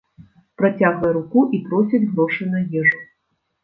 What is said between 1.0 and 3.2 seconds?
руку і просіць грошы на ежу.